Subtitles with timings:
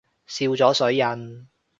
[0.25, 1.47] 笑咗水印